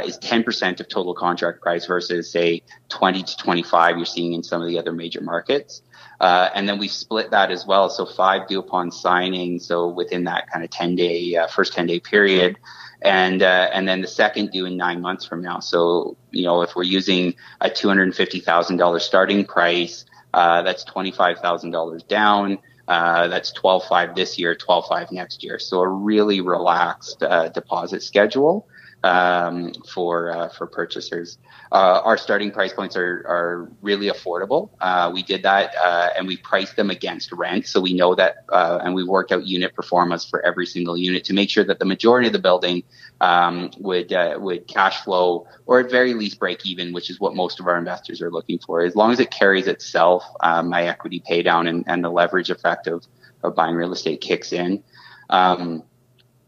is 0.05 0.17
10% 0.19 0.79
of 0.79 0.87
total 0.87 1.13
contract 1.13 1.61
price 1.61 1.85
versus 1.85 2.31
say 2.31 2.63
20 2.89 3.23
to 3.23 3.37
25 3.37 3.97
you're 3.97 4.05
seeing 4.05 4.33
in 4.33 4.43
some 4.43 4.61
of 4.61 4.67
the 4.67 4.79
other 4.79 4.91
major 4.91 5.21
markets. 5.21 5.81
Uh, 6.19 6.49
and 6.55 6.67
then 6.67 6.79
we 6.79 6.87
split 6.87 7.31
that 7.31 7.51
as 7.51 7.65
well. 7.65 7.89
So 7.89 8.05
five 8.05 8.47
due 8.47 8.59
upon 8.59 8.91
signing. 8.91 9.59
So 9.59 9.87
within 9.87 10.23
that 10.23 10.51
kind 10.51 10.63
of 10.63 10.71
10 10.71 10.95
day, 10.95 11.35
uh, 11.35 11.47
first 11.47 11.73
10 11.73 11.85
day 11.85 11.99
period 11.99 12.57
and 13.01 13.43
uh, 13.43 13.69
and 13.73 13.87
then 13.87 14.01
the 14.01 14.07
second 14.07 14.51
due 14.51 14.65
in 14.65 14.77
nine 14.77 15.01
months 15.01 15.25
from 15.25 15.41
now. 15.41 15.59
So 15.59 16.17
you 16.31 16.43
know 16.43 16.61
if 16.61 16.75
we're 16.75 16.83
using 16.83 17.35
a 17.61 17.69
two 17.69 17.87
hundred 17.87 18.15
fifty 18.15 18.39
thousand 18.39 18.77
dollars 18.77 19.03
starting 19.03 19.45
price, 19.45 20.05
uh, 20.33 20.61
that's 20.63 20.83
twenty 20.83 21.11
five 21.11 21.39
thousand 21.39 21.71
dollars 21.71 22.03
down. 22.03 22.59
Uh, 22.87 23.27
that's 23.27 23.51
twelve 23.51 23.83
five 23.85 24.15
this 24.15 24.39
year, 24.39 24.55
twelve 24.55 24.85
five 24.87 25.11
next 25.11 25.43
year. 25.43 25.59
So 25.59 25.81
a 25.81 25.87
really 25.87 26.41
relaxed 26.41 27.21
uh, 27.21 27.49
deposit 27.49 28.01
schedule 28.01 28.67
um, 29.03 29.73
for 29.93 30.31
uh, 30.31 30.49
for 30.49 30.67
purchasers. 30.67 31.37
Uh, 31.71 32.01
our 32.03 32.17
starting 32.17 32.51
price 32.51 32.73
points 32.73 32.95
are 32.95 33.23
are 33.27 33.69
really 33.81 34.07
affordable. 34.07 34.69
Uh, 34.79 35.11
we 35.13 35.21
did 35.23 35.43
that 35.43 35.75
uh, 35.75 36.09
and 36.17 36.27
we 36.27 36.37
priced 36.37 36.75
them 36.75 36.89
against 36.89 37.31
rent, 37.31 37.67
so 37.67 37.79
we 37.79 37.93
know 37.93 38.15
that, 38.15 38.45
uh, 38.49 38.79
and 38.81 38.95
we 38.95 39.03
worked 39.03 39.31
out 39.31 39.45
unit 39.45 39.73
performance 39.75 40.25
for 40.25 40.45
every 40.45 40.65
single 40.65 40.97
unit 40.97 41.23
to 41.25 41.33
make 41.33 41.49
sure 41.49 41.63
that 41.63 41.79
the 41.79 41.85
majority 41.85 42.27
of 42.27 42.33
the 42.33 42.39
building 42.39 42.83
um, 43.21 43.69
would 43.77 44.11
uh, 44.13 44.37
would 44.39 44.67
cash 44.67 45.03
flow 45.03 45.47
or 45.65 45.79
at 45.79 45.91
very 45.91 46.13
least 46.13 46.39
break 46.39 46.65
even, 46.65 46.93
which 46.93 47.09
is 47.09 47.19
what 47.19 47.35
most 47.35 47.59
of 47.59 47.67
our 47.67 47.77
investors 47.77 48.21
are 48.21 48.31
looking 48.31 48.59
for. 48.59 48.81
As 48.81 48.95
long 48.95 49.11
as 49.11 49.19
it 49.19 49.31
carries 49.31 49.67
itself, 49.67 50.23
my 50.41 50.83
equity 50.83 51.21
pay 51.25 51.43
down 51.43 51.67
and, 51.67 51.83
and 51.87 52.03
the 52.03 52.09
leverage 52.09 52.49
effect 52.49 52.87
of, 52.87 53.05
of 53.43 53.55
buying 53.55 53.75
real 53.75 53.91
estate 53.91 54.21
kicks 54.21 54.53
in. 54.53 54.83
Um, 55.29 55.83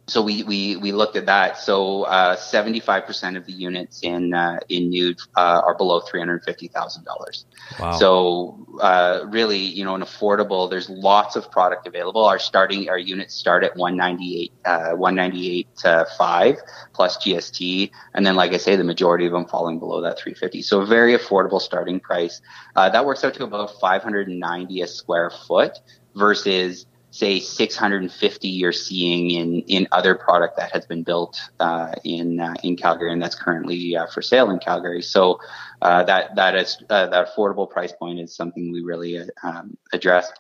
so 0.10 0.22
we, 0.22 0.44
we, 0.44 0.76
we 0.78 0.92
looked 0.92 1.16
at 1.16 1.26
that. 1.26 1.58
So 1.58 2.04
uh, 2.04 2.36
75% 2.36 3.38
of 3.38 3.46
the 3.46 3.52
units 3.52 4.02
in 4.04 4.34
uh, 4.34 4.60
in 4.70 4.90
Nude 4.90 5.20
uh, 5.36 5.62
are 5.66 5.76
below 5.76 6.02
$350,000. 6.02 7.46
Wow. 7.80 7.92
So 7.94 8.66
uh, 8.82 9.26
really, 9.28 9.58
you 9.58 9.84
know, 9.84 9.96
an 9.96 10.02
affordable. 10.02 10.70
There's 10.70 10.90
lots 10.90 11.36
of 11.36 11.52
product 11.52 11.88
available. 11.88 12.26
Our 12.26 12.40
starting 12.40 12.90
our 12.90 12.98
units 12.98 13.36
start 13.36 13.64
at 13.64 13.76
198 13.76 14.52
uh, 14.66 14.92
198 14.96 15.68
uh, 15.84 16.06
five 16.18 16.58
plus 16.94 17.18
GST, 17.18 17.92
and 18.14 18.26
then 18.26 18.36
like 18.36 18.54
I 18.54 18.58
say, 18.58 18.76
the 18.76 18.84
majority 18.84 19.26
of 19.26 19.32
them 19.32 19.46
falling 19.46 19.80
below 19.80 20.02
that 20.02 20.18
350. 20.18 20.62
So 20.62 20.82
a 20.82 20.86
very 20.86 21.18
affordable 21.18 21.62
starting 21.62 22.00
price. 22.00 22.42
that 22.76 23.06
works 23.06 23.24
out 23.24 23.34
to 23.36 23.44
about 23.44 23.80
590 23.80 24.82
a 24.82 24.88
square 24.88 25.30
foot 25.30 25.80
versus 26.16 26.86
say 27.12 27.40
650 27.40 28.48
you're 28.48 28.72
seeing 28.72 29.32
in 29.32 29.62
in 29.62 29.88
other 29.92 30.16
product 30.16 30.58
that 30.58 30.72
has 30.72 30.86
been 30.86 31.04
built 31.04 31.42
uh, 31.60 31.92
in 32.04 32.40
uh, 32.40 32.54
in 32.64 32.76
Calgary 32.76 33.12
and 33.12 33.22
that's 33.22 33.36
currently 33.36 33.96
uh, 33.96 34.08
for 34.08 34.22
sale 34.22 34.50
in 34.50 34.60
Calgary. 34.60 35.02
So 35.02 35.40
uh, 35.82 36.04
that 36.04 36.36
that 36.36 36.56
is 36.56 36.82
uh, 36.90 37.08
that 37.08 37.28
affordable 37.28 37.70
price 37.70 37.92
point 37.92 38.20
is 38.20 38.36
something 38.36 38.72
we 38.72 38.82
really 38.82 39.20
um, 39.44 39.78
addressed 39.94 40.40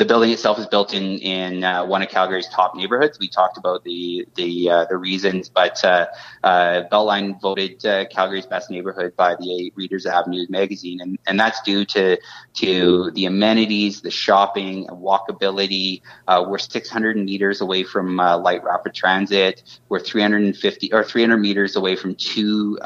the 0.00 0.06
building 0.06 0.30
itself 0.30 0.58
is 0.58 0.66
built 0.66 0.94
in 0.94 1.18
in 1.18 1.62
uh, 1.62 1.84
one 1.84 2.00
of 2.02 2.08
Calgary's 2.08 2.48
top 2.48 2.74
neighborhoods. 2.74 3.18
We 3.18 3.28
talked 3.28 3.58
about 3.58 3.84
the 3.84 4.26
the 4.34 4.70
uh, 4.70 4.84
the 4.86 4.96
reasons, 4.96 5.50
but 5.50 5.84
uh, 5.84 6.06
Beltline 6.42 7.38
voted 7.38 7.82
Calgary's 8.10 8.46
best 8.46 8.70
neighborhood 8.70 9.14
by 9.14 9.36
the 9.36 9.70
Readers 9.76 10.06
Avenue 10.06 10.46
magazine, 10.48 11.02
and, 11.02 11.18
and 11.26 11.38
that's 11.38 11.60
due 11.60 11.84
to 11.84 12.16
to 12.54 13.10
the 13.10 13.26
amenities, 13.26 14.00
the 14.00 14.10
shopping, 14.10 14.86
walkability. 14.86 16.00
We're 16.26 16.56
600 16.56 17.18
meters 17.18 17.60
away 17.60 17.84
from 17.84 18.16
light 18.16 18.64
rapid 18.64 18.94
transit. 18.94 19.62
We're 19.90 20.00
350 20.00 20.94
or 20.94 21.04
300 21.04 21.36
meters 21.36 21.76
away 21.76 21.94
from 21.94 22.14
two 22.14 22.78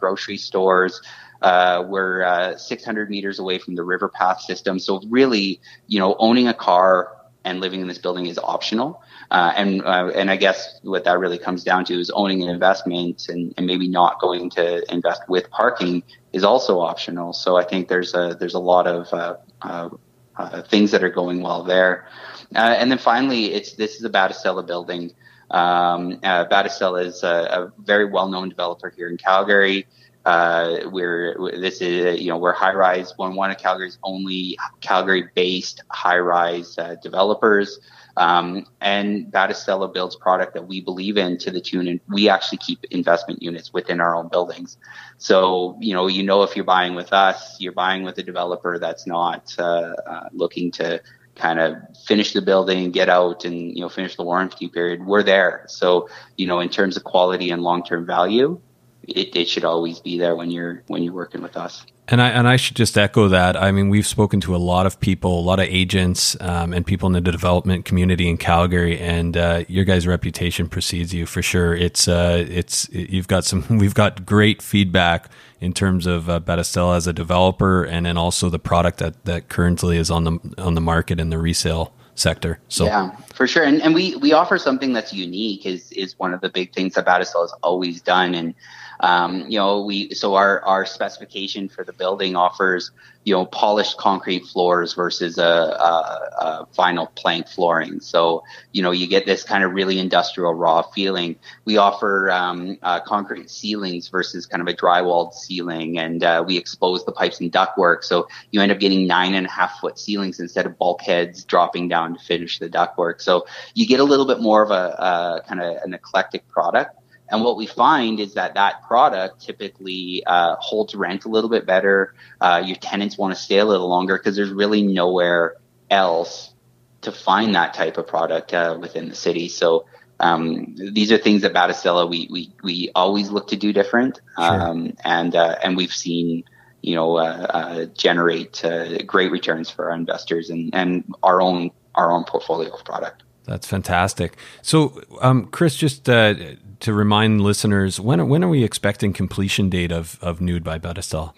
grocery 0.00 0.36
stores. 0.36 1.00
Uh, 1.42 1.84
we're 1.86 2.22
uh, 2.24 2.56
600 2.56 3.10
meters 3.10 3.38
away 3.38 3.58
from 3.58 3.74
the 3.74 3.82
river 3.82 4.08
path 4.08 4.40
system. 4.40 4.78
So 4.78 5.00
really, 5.08 5.60
you 5.86 5.98
know, 5.98 6.16
owning 6.18 6.48
a 6.48 6.54
car 6.54 7.12
and 7.44 7.60
living 7.60 7.80
in 7.80 7.88
this 7.88 7.98
building 7.98 8.26
is 8.26 8.38
optional. 8.38 9.02
Uh, 9.30 9.52
and 9.56 9.82
uh, 9.82 10.10
and 10.14 10.30
I 10.30 10.36
guess 10.36 10.80
what 10.82 11.04
that 11.04 11.18
really 11.18 11.38
comes 11.38 11.62
down 11.62 11.84
to 11.86 12.00
is 12.00 12.10
owning 12.10 12.42
an 12.42 12.48
investment 12.48 13.28
and, 13.28 13.52
and 13.56 13.66
maybe 13.66 13.86
not 13.88 14.20
going 14.20 14.50
to 14.50 14.90
invest 14.92 15.22
with 15.28 15.50
parking 15.50 16.02
is 16.32 16.44
also 16.44 16.80
optional. 16.80 17.32
So 17.32 17.56
I 17.56 17.64
think 17.64 17.88
there's 17.88 18.14
a 18.14 18.36
there's 18.38 18.54
a 18.54 18.58
lot 18.58 18.86
of 18.86 19.12
uh, 19.12 19.90
uh, 20.36 20.62
things 20.62 20.90
that 20.92 21.04
are 21.04 21.10
going 21.10 21.42
well 21.42 21.62
there. 21.62 22.06
And 22.54 22.90
then 22.90 22.98
finally, 22.98 23.52
it's 23.52 23.74
this 23.74 23.96
is 23.96 24.04
a 24.04 24.10
Battistella 24.10 24.66
building. 24.66 25.12
Um, 25.50 26.20
is 26.22 27.22
a, 27.22 27.28
a 27.28 27.72
very 27.78 28.04
well 28.04 28.28
known 28.28 28.48
developer 28.48 28.90
here 28.90 29.08
in 29.08 29.16
Calgary. 29.16 29.86
Uh, 30.28 30.80
we're 30.90 31.34
this 31.58 31.80
is 31.80 32.20
you 32.20 32.28
know 32.28 32.36
we're 32.36 32.52
high 32.52 32.74
rise 32.74 33.14
one 33.16 33.34
one 33.34 33.50
of 33.50 33.56
Calgary's 33.56 33.98
only 34.02 34.58
Calgary 34.82 35.30
based 35.34 35.82
high 35.90 36.18
rise 36.18 36.76
uh, 36.76 36.96
developers. 37.02 37.80
Um, 38.18 38.66
and 38.82 39.32
Battistella 39.32 39.90
builds 39.90 40.16
product 40.16 40.52
that 40.52 40.68
we 40.68 40.82
believe 40.82 41.16
in 41.16 41.38
to 41.38 41.50
the 41.50 41.62
tune, 41.62 41.88
and 41.88 42.00
we 42.08 42.28
actually 42.28 42.58
keep 42.58 42.84
investment 42.90 43.42
units 43.42 43.72
within 43.72 44.02
our 44.02 44.14
own 44.14 44.28
buildings. 44.28 44.76
So 45.16 45.78
you 45.80 45.94
know, 45.94 46.08
you 46.08 46.22
know, 46.22 46.42
if 46.42 46.54
you're 46.56 46.64
buying 46.66 46.94
with 46.94 47.14
us, 47.14 47.56
you're 47.58 47.72
buying 47.72 48.02
with 48.02 48.18
a 48.18 48.22
developer 48.22 48.78
that's 48.78 49.06
not 49.06 49.54
uh, 49.58 49.94
uh, 50.06 50.28
looking 50.32 50.70
to 50.72 51.00
kind 51.36 51.58
of 51.58 51.74
finish 52.04 52.34
the 52.34 52.42
building, 52.42 52.90
get 52.90 53.08
out, 53.08 53.46
and 53.46 53.74
you 53.74 53.80
know, 53.80 53.88
finish 53.88 54.16
the 54.16 54.24
warranty 54.24 54.68
period. 54.68 55.06
We're 55.06 55.22
there. 55.22 55.64
So 55.68 56.10
you 56.36 56.46
know, 56.46 56.60
in 56.60 56.68
terms 56.68 56.98
of 56.98 57.04
quality 57.04 57.50
and 57.50 57.62
long 57.62 57.82
term 57.82 58.04
value, 58.04 58.60
it, 59.08 59.34
it 59.34 59.48
should 59.48 59.64
always 59.64 60.00
be 60.00 60.18
there 60.18 60.36
when 60.36 60.50
you're 60.50 60.82
when 60.86 61.02
you're 61.02 61.14
working 61.14 61.42
with 61.42 61.56
us. 61.56 61.84
And 62.10 62.22
I 62.22 62.28
and 62.30 62.48
I 62.48 62.56
should 62.56 62.76
just 62.76 62.96
echo 62.96 63.28
that. 63.28 63.56
I 63.56 63.70
mean, 63.70 63.90
we've 63.90 64.06
spoken 64.06 64.40
to 64.42 64.56
a 64.56 64.58
lot 64.58 64.86
of 64.86 64.98
people, 64.98 65.38
a 65.38 65.42
lot 65.42 65.60
of 65.60 65.66
agents, 65.66 66.36
um, 66.40 66.72
and 66.72 66.86
people 66.86 67.06
in 67.06 67.12
the 67.12 67.20
development 67.20 67.84
community 67.84 68.28
in 68.28 68.38
Calgary, 68.38 68.98
and 68.98 69.36
uh, 69.36 69.64
your 69.68 69.84
guys' 69.84 70.06
reputation 70.06 70.68
precedes 70.68 71.12
you 71.12 71.26
for 71.26 71.42
sure. 71.42 71.74
It's 71.74 72.08
uh, 72.08 72.46
it's 72.48 72.88
you've 72.90 73.28
got 73.28 73.44
some. 73.44 73.66
We've 73.78 73.94
got 73.94 74.24
great 74.24 74.62
feedback 74.62 75.30
in 75.60 75.72
terms 75.72 76.06
of 76.06 76.30
uh, 76.30 76.40
Battistella 76.40 76.96
as 76.96 77.06
a 77.06 77.12
developer, 77.12 77.84
and 77.84 78.06
then 78.06 78.16
also 78.16 78.48
the 78.48 78.58
product 78.58 78.98
that 78.98 79.24
that 79.26 79.48
currently 79.48 79.98
is 79.98 80.10
on 80.10 80.24
the 80.24 80.38
on 80.56 80.74
the 80.74 80.80
market 80.80 81.20
in 81.20 81.28
the 81.28 81.38
resale 81.38 81.92
sector. 82.14 82.58
So 82.68 82.86
yeah, 82.86 83.16
for 83.34 83.46
sure. 83.46 83.64
And 83.64 83.80
and 83.82 83.94
we 83.94 84.16
we 84.16 84.32
offer 84.32 84.58
something 84.58 84.92
that's 84.92 85.12
unique. 85.12 85.64
Is 85.66 85.92
is 85.92 86.18
one 86.18 86.34
of 86.34 86.40
the 86.40 86.48
big 86.48 86.72
things 86.74 86.94
that 86.94 87.06
Battistella 87.06 87.42
has 87.42 87.54
always 87.62 88.00
done, 88.00 88.34
and 88.34 88.54
um, 89.00 89.48
you 89.48 89.58
know, 89.58 89.84
we 89.84 90.14
so 90.14 90.34
our 90.34 90.64
our 90.64 90.86
specification 90.86 91.68
for 91.68 91.84
the 91.84 91.92
building 91.92 92.36
offers 92.36 92.90
you 93.24 93.34
know 93.34 93.44
polished 93.44 93.98
concrete 93.98 94.46
floors 94.46 94.94
versus 94.94 95.36
a, 95.36 95.42
a, 95.42 96.30
a 96.40 96.66
vinyl 96.76 97.14
plank 97.14 97.46
flooring. 97.46 98.00
So 98.00 98.42
you 98.72 98.82
know 98.82 98.90
you 98.90 99.06
get 99.06 99.26
this 99.26 99.44
kind 99.44 99.62
of 99.62 99.72
really 99.72 99.98
industrial 99.98 100.54
raw 100.54 100.82
feeling. 100.82 101.36
We 101.66 101.76
offer 101.76 102.30
um, 102.30 102.78
uh, 102.82 103.00
concrete 103.00 103.50
ceilings 103.50 104.08
versus 104.08 104.46
kind 104.46 104.62
of 104.62 104.66
a 104.66 104.74
drywalled 104.74 105.34
ceiling, 105.34 105.98
and 105.98 106.24
uh, 106.24 106.42
we 106.46 106.56
expose 106.56 107.04
the 107.04 107.12
pipes 107.12 107.40
and 107.40 107.52
ductwork. 107.52 108.02
So 108.02 108.28
you 108.50 108.62
end 108.62 108.72
up 108.72 108.80
getting 108.80 109.06
nine 109.06 109.34
and 109.34 109.46
a 109.46 109.50
half 109.50 109.78
foot 109.78 109.98
ceilings 109.98 110.40
instead 110.40 110.64
of 110.64 110.78
bulkheads 110.78 111.44
dropping 111.44 111.88
down 111.88 112.14
to 112.14 112.20
finish 112.24 112.58
the 112.58 112.70
ductwork. 112.70 113.20
So 113.20 113.46
you 113.74 113.86
get 113.86 114.00
a 114.00 114.04
little 114.04 114.26
bit 114.26 114.40
more 114.40 114.62
of 114.62 114.70
a, 114.70 114.74
a 114.74 115.42
kind 115.46 115.60
of 115.60 115.76
an 115.82 115.92
eclectic 115.92 116.48
product. 116.48 116.97
And 117.30 117.44
what 117.44 117.56
we 117.56 117.66
find 117.66 118.20
is 118.20 118.34
that 118.34 118.54
that 118.54 118.82
product 118.86 119.42
typically 119.42 120.22
uh, 120.26 120.56
holds 120.56 120.94
rent 120.94 121.24
a 121.24 121.28
little 121.28 121.50
bit 121.50 121.66
better. 121.66 122.14
Uh, 122.40 122.62
your 122.64 122.76
tenants 122.76 123.18
want 123.18 123.34
to 123.34 123.40
stay 123.40 123.58
a 123.58 123.64
little 123.64 123.88
longer 123.88 124.16
because 124.16 124.36
there's 124.36 124.50
really 124.50 124.82
nowhere 124.82 125.56
else 125.90 126.54
to 127.02 127.12
find 127.12 127.54
that 127.54 127.74
type 127.74 127.98
of 127.98 128.06
product 128.06 128.54
uh, 128.54 128.76
within 128.80 129.08
the 129.08 129.14
city. 129.14 129.48
So 129.48 129.86
um, 130.20 130.74
these 130.76 131.12
are 131.12 131.18
things 131.18 131.42
that 131.42 131.52
Battistella 131.52 132.08
we, 132.08 132.28
we 132.30 132.52
we 132.62 132.90
always 132.94 133.30
look 133.30 133.48
to 133.48 133.56
do 133.56 133.72
different, 133.72 134.20
um, 134.36 134.86
sure. 134.86 134.94
and 135.04 135.36
uh, 135.36 135.56
and 135.62 135.76
we've 135.76 135.92
seen 135.92 136.44
you 136.82 136.96
know 136.96 137.16
uh, 137.16 137.46
uh, 137.50 137.84
generate 137.86 138.64
great 139.06 139.30
returns 139.30 139.70
for 139.70 139.90
our 139.90 139.96
investors 139.96 140.50
and 140.50 140.74
and 140.74 141.14
our 141.22 141.40
own 141.40 141.70
our 141.94 142.10
own 142.10 142.24
portfolio 142.24 142.74
of 142.74 142.84
product. 142.84 143.22
That's 143.48 143.66
fantastic. 143.66 144.36
So, 144.60 145.00
um, 145.22 145.46
Chris, 145.46 145.74
just 145.74 146.08
uh, 146.08 146.34
to 146.80 146.92
remind 146.92 147.40
listeners, 147.40 147.98
when 147.98 148.28
when 148.28 148.44
are 148.44 148.48
we 148.48 148.62
expecting 148.62 149.14
completion 149.14 149.70
date 149.70 149.90
of, 149.90 150.18
of 150.20 150.40
Nude 150.42 150.62
by 150.62 150.78
Battistella? 150.78 151.32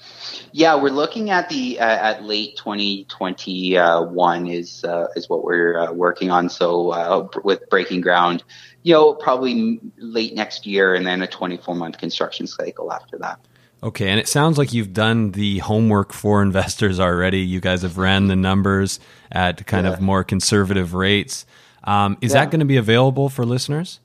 Yeah, 0.51 0.75
we're 0.75 0.91
looking 0.91 1.31
at 1.31 1.49
the 1.49 1.79
uh, 1.79 1.85
at 1.85 2.25
late 2.25 2.57
2021 2.57 4.47
is 4.49 4.85
uh, 4.85 5.07
is 5.15 5.29
what 5.29 5.45
we're 5.45 5.79
uh, 5.79 5.93
working 5.93 6.33
on. 6.33 6.49
So 6.49 6.91
uh, 6.91 7.29
with 7.45 7.69
breaking 7.71 8.01
ground, 8.01 8.43
you 8.83 8.93
know, 8.93 9.15
probably 9.15 9.81
late 9.99 10.35
next 10.35 10.67
year, 10.67 10.95
and 10.95 11.07
then 11.07 11.23
a 11.23 11.29
24 11.29 11.77
month 11.77 11.99
construction 11.99 12.49
cycle 12.49 12.93
after 12.93 13.17
that. 13.19 13.39
Okay, 13.83 14.09
and 14.09 14.21
it 14.21 14.29
sounds 14.29 14.59
like 14.59 14.75
you've 14.75 14.93
done 14.93 15.31
the 15.31 15.59
homework 15.59 16.13
for 16.13 16.43
investors 16.51 16.99
already. 16.99 17.41
You 17.41 17.61
guys 17.61 17.83
have 17.83 17.99
ran 17.99 18.27
the 18.27 18.37
numbers 18.37 18.99
at 19.31 19.65
kind 19.67 19.87
yeah. 19.87 19.93
of 19.93 20.01
more 20.01 20.25
conservative 20.25 20.93
rates. 20.93 21.47
Um, 21.85 22.19
is 22.21 22.33
yeah. 22.33 22.41
that 22.41 22.51
going 22.51 22.61
to 22.61 22.67
be 22.67 22.77
available 22.77 23.29
for 23.29 23.45
listeners? 23.45 24.01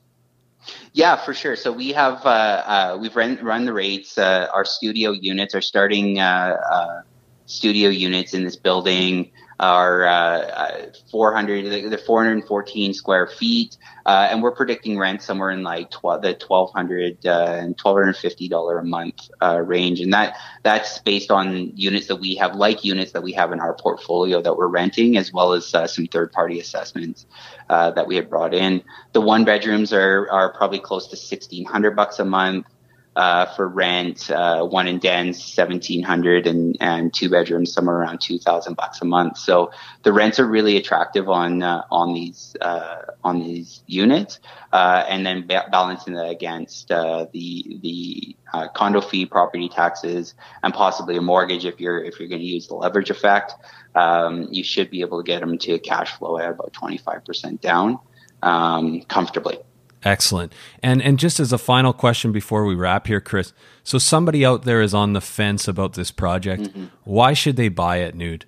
Yeah, 0.94 1.16
for 1.16 1.34
sure. 1.34 1.56
So 1.56 1.72
we 1.72 1.92
have 1.92 2.26
uh, 2.26 2.30
uh, 2.30 2.98
we've 3.00 3.16
run 3.16 3.38
run 3.42 3.66
the 3.66 3.74
rates. 3.74 4.18
Uh, 4.18 4.48
our 4.54 4.66
studio 4.66 5.12
units 5.12 5.54
are 5.54 5.62
starting 5.62 6.20
uh, 6.20 6.58
uh, 6.72 7.02
studio 7.46 7.90
units 7.90 8.34
in 8.34 8.44
this 8.44 8.56
building 8.56 9.32
are 9.60 10.06
uh, 10.06 10.88
400 11.12 11.90
the 11.90 11.98
414 11.98 12.94
square 12.94 13.28
feet. 13.28 13.78
Uh, 14.06 14.28
and 14.30 14.44
we're 14.44 14.52
predicting 14.52 14.98
rent 14.98 15.22
somewhere 15.22 15.50
in 15.50 15.64
like 15.64 15.90
the 15.90 16.38
1200 16.48 17.26
uh, 17.26 17.30
and 17.30 17.70
1250 17.82 18.48
dollar 18.50 18.80
a 18.80 18.84
month 18.84 19.30
uh, 19.42 19.60
range. 19.60 20.00
And 20.02 20.14
that 20.14 20.36
that's 20.64 21.00
based 21.00 21.32
on 21.32 21.72
units 21.76 22.08
that 22.08 22.18
we 22.18 22.36
have 22.36 22.56
like 22.56 22.84
units 22.84 23.14
that 23.14 23.24
we 23.24 23.32
have 23.34 23.52
in 23.52 23.60
our 23.60 23.74
portfolio 23.74 24.42
that 24.42 24.56
we're 24.56 24.68
renting 24.68 25.18
as 25.18 25.32
well 25.34 25.54
as 25.54 25.74
uh, 25.74 25.88
some 25.88 26.08
third 26.08 26.32
party 26.32 26.60
assessments 26.60 27.26
uh, 27.70 27.92
that 27.92 28.06
we 28.06 28.16
have 28.18 28.30
brought 28.30 28.54
in. 28.54 28.84
The 29.14 29.22
one 29.22 29.46
bedrooms 29.46 29.94
are 29.94 30.30
are 30.30 30.54
probably 30.54 30.80
close 30.80 31.08
to 31.08 31.16
1600 31.16 31.96
bucks 31.96 32.20
a 32.20 32.26
month 32.26 32.68
uh, 33.16 33.46
for 33.56 33.68
rent. 33.68 34.30
Uh, 34.30 34.66
one 34.66 34.88
in 34.88 35.00
Den's 35.00 35.44
seventeen 35.44 36.04
hundred, 36.04 36.48
and 36.48 36.76
and 36.82 37.14
two 37.14 37.30
bedrooms 37.30 37.74
somewhere 37.74 37.98
around 37.98 38.20
two 38.22 38.40
thousand 38.40 38.76
bucks 38.76 39.02
a 39.02 39.06
month. 39.06 39.38
So 39.38 39.72
the 40.04 40.14
rents 40.14 40.40
are 40.40 40.48
really 40.48 40.78
attractive 40.78 41.30
on 41.30 41.64
uh, 41.64 41.84
on 41.92 42.14
these 42.14 42.56
uh, 42.62 43.02
on 43.24 43.40
these 43.40 43.84
units, 43.88 44.40
uh, 44.74 45.06
and 45.08 45.26
then 45.26 45.48
ba- 45.48 45.68
balancing 45.72 46.14
that 46.16 46.30
against 46.30 46.92
uh, 46.92 47.28
the 47.32 47.80
the 47.82 48.36
condo 48.74 49.02
fee, 49.02 49.26
property 49.26 49.70
taxes, 49.70 50.34
and 50.64 50.74
possibly 50.74 51.18
a 51.18 51.22
mortgage 51.22 51.66
if 51.66 51.80
you're 51.80 52.04
if 52.04 52.20
you're 52.20 52.30
going 52.30 52.42
to 52.42 52.48
use 52.48 52.68
the 52.68 52.76
leverage 52.76 53.10
effect. 53.10 53.54
Um, 53.96 54.50
you 54.52 54.64
should 54.64 54.90
be 54.90 55.00
able 55.02 55.24
to 55.24 55.26
get 55.26 55.40
them 55.40 55.58
to 55.58 55.74
a 55.74 55.80
cash 55.80 56.12
flow 56.18 56.38
at 56.38 56.50
about 56.50 56.74
twenty 56.74 56.98
five 56.98 57.24
percent 57.24 57.62
down 57.62 58.00
um, 58.44 59.02
comfortably. 59.04 59.60
Excellent. 60.06 60.54
And 60.84 61.02
and 61.02 61.18
just 61.18 61.40
as 61.40 61.52
a 61.52 61.58
final 61.58 61.92
question 61.92 62.32
before 62.32 62.64
we 62.64 62.76
wrap 62.76 63.08
here, 63.08 63.20
Chris. 63.20 63.52
So 63.84 63.98
somebody 63.98 64.46
out 64.46 64.64
there 64.64 64.82
is 64.82 64.94
on 64.94 65.14
the 65.14 65.22
fence 65.22 65.68
about 65.68 65.94
this 65.94 66.12
project. 66.12 66.64
Mm-hmm. 66.64 66.86
Why 67.04 67.34
should 67.34 67.56
they 67.56 67.70
buy 67.70 67.98
it, 67.98 68.16
Nude? 68.16 68.46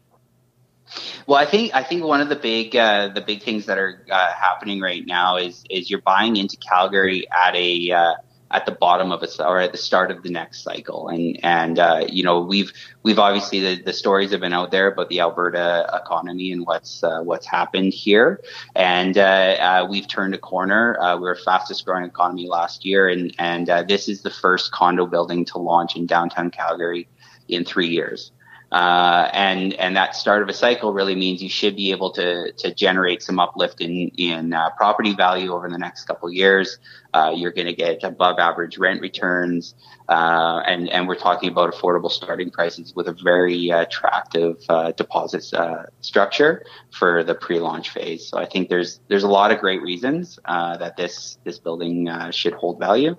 Well, 1.26 1.38
I 1.38 1.46
think 1.46 1.74
I 1.74 1.84
think 1.84 2.04
one 2.04 2.22
of 2.22 2.30
the 2.30 2.36
big 2.36 2.76
uh, 2.76 3.10
the 3.10 3.22
big 3.22 3.42
things 3.42 3.66
that 3.66 3.80
are 3.80 4.06
uh, 4.10 4.34
happening 4.34 4.80
right 4.80 5.06
now 5.06 5.38
is 5.38 5.64
is 5.70 5.90
you're 5.90 6.02
buying 6.02 6.38
into 6.38 6.58
Calgary 6.58 7.26
at 7.32 7.56
a 7.56 7.92
uh, 7.92 8.14
at 8.52 8.66
the 8.66 8.72
bottom 8.72 9.12
of 9.12 9.24
a 9.24 9.46
or 9.46 9.60
at 9.60 9.72
the 9.72 9.78
start 9.78 10.12
of 10.12 10.24
the 10.24 10.30
next 10.30 10.64
cycle. 10.64 11.10
And 11.10 11.40
and 11.44 11.80
uh, 11.80 12.06
you 12.08 12.24
know 12.24 12.40
we've 12.40 12.72
we've 13.04 13.20
obviously 13.20 13.60
the, 13.60 13.82
the 13.84 13.94
stories 13.94 14.32
have 14.32 14.42
been 14.42 14.54
out 14.54 14.72
there 14.72 14.88
about 14.88 15.10
the 15.10 15.20
Alberta 15.20 15.90
economy 15.94 16.52
and 16.52 16.66
what's 16.66 17.04
uh, 17.04 17.22
what's 17.22 17.46
happened 17.46 17.94
here. 17.94 18.42
And 18.76 19.18
uh, 19.18 19.22
uh 19.22 19.88
we've 19.90 20.08
turned 20.08 20.34
a 20.34 20.38
corner. 20.40 21.00
Uh, 21.00 21.16
we 21.16 21.24
were 21.24 21.36
fastest 21.36 21.86
growing 21.86 22.06
economy 22.06 22.48
last 22.48 22.86
year. 22.86 23.10
And 23.10 23.34
and 23.38 23.70
uh, 23.70 23.84
this 23.84 24.08
is 24.08 24.22
the 24.22 24.32
first 24.32 24.72
condo 24.72 25.06
building 25.06 25.46
to 25.46 25.58
launch 25.58 25.96
in 25.96 26.06
downtown 26.06 26.52
Calgary 26.52 27.08
in 27.48 27.64
three 27.64 27.88
years 27.88 28.32
uh, 28.72 29.30
and 29.32 29.74
and 29.76 29.96
that 29.96 30.14
start 30.14 30.42
of 30.42 30.50
a 30.50 30.54
cycle 30.54 30.92
really 30.92 31.16
means 31.16 31.42
you 31.42 31.50
should 31.50 31.76
be 31.76 31.92
able 31.92 32.12
to 32.12 32.52
to 32.54 32.74
generate 32.74 33.24
some 33.24 33.40
uplift 33.40 33.80
in 33.80 34.10
in 34.18 34.52
uh, 34.52 34.70
property 34.72 35.14
value 35.14 35.54
over 35.54 35.70
the 35.70 35.78
next 35.78 36.04
couple 36.06 36.30
years. 36.30 36.78
Uh, 37.14 37.34
you're 37.34 37.54
going 37.54 37.68
to 37.68 37.74
get 37.74 38.04
above 38.04 38.40
average 38.40 38.78
rent 38.78 39.00
returns, 39.00 39.74
uh, 40.10 40.62
and 40.66 40.90
and 40.90 41.08
we're 41.08 41.16
talking 41.16 41.50
about 41.50 41.74
affordable 41.74 42.12
starting 42.12 42.52
prices 42.52 42.94
with 42.94 43.08
a 43.08 43.14
very 43.24 43.70
attractive 43.70 44.58
uh, 44.68 44.92
deposit 44.92 45.46
uh, 45.54 45.84
structure 46.02 46.66
for 46.92 47.24
the 47.24 47.36
pre-launch 47.36 47.92
phase. 47.92 48.28
So 48.28 48.38
I 48.38 48.46
think 48.46 48.68
there's 48.68 49.00
there's 49.08 49.24
a 49.24 49.30
lot 49.30 49.52
of 49.52 49.60
great 49.60 49.82
reasons 49.82 50.40
that 50.46 50.98
this 50.98 51.38
this 51.46 51.58
building 51.58 52.10
should 52.32 52.54
hold 52.54 52.80
value 52.80 53.16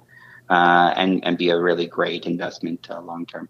and 0.51 1.25
and 1.25 1.39
be 1.39 1.49
a 1.49 1.59
really 1.59 1.87
great 1.87 2.27
investment 2.27 2.87
long 2.91 3.25
term. 3.25 3.49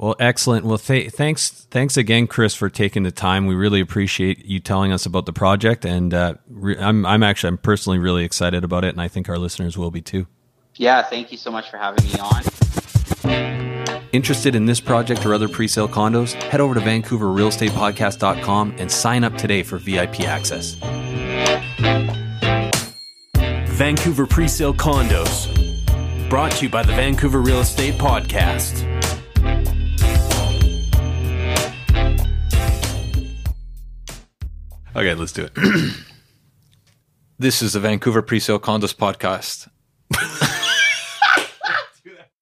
Well, 0.00 0.16
excellent. 0.18 0.64
Well, 0.64 0.78
th- 0.78 1.12
thanks, 1.12 1.50
thanks 1.70 1.98
again, 1.98 2.26
Chris, 2.26 2.54
for 2.54 2.70
taking 2.70 3.02
the 3.02 3.10
time. 3.10 3.44
We 3.44 3.54
really 3.54 3.80
appreciate 3.80 4.46
you 4.46 4.58
telling 4.58 4.92
us 4.92 5.04
about 5.04 5.26
the 5.26 5.34
project, 5.34 5.84
and 5.84 6.14
uh, 6.14 6.36
re- 6.48 6.78
I'm, 6.78 7.04
I'm 7.04 7.22
actually, 7.22 7.48
I'm 7.48 7.58
personally 7.58 7.98
really 7.98 8.24
excited 8.24 8.64
about 8.64 8.82
it, 8.82 8.88
and 8.94 9.00
I 9.02 9.08
think 9.08 9.28
our 9.28 9.36
listeners 9.36 9.76
will 9.76 9.90
be 9.90 10.00
too. 10.00 10.26
Yeah, 10.76 11.02
thank 11.02 11.30
you 11.30 11.36
so 11.36 11.50
much 11.50 11.70
for 11.70 11.76
having 11.76 12.02
me 12.02 12.14
on. 12.18 12.42
Interested 14.12 14.54
in 14.54 14.64
this 14.64 14.80
project 14.80 15.26
or 15.26 15.34
other 15.34 15.50
pre-sale 15.50 15.86
condos? 15.86 16.32
Head 16.44 16.62
over 16.62 16.72
to 16.74 16.80
VancouverRealEstatePodcast.com 16.80 18.76
and 18.78 18.90
sign 18.90 19.22
up 19.22 19.36
today 19.36 19.62
for 19.62 19.76
VIP 19.76 20.20
access. 20.20 20.76
Vancouver 23.76 24.26
Presale 24.26 24.74
Condos, 24.74 26.30
brought 26.30 26.52
to 26.52 26.64
you 26.64 26.70
by 26.70 26.82
the 26.82 26.92
Vancouver 26.92 27.40
Real 27.40 27.60
Estate 27.60 27.94
Podcast. 27.94 28.89
Okay, 34.94 35.14
let's 35.14 35.32
do 35.32 35.44
it. 35.44 35.52
this 37.38 37.62
is 37.62 37.74
the 37.74 37.80
Vancouver 37.80 38.22
Presale 38.22 38.58
Condos 38.58 38.94
podcast. 38.94 39.68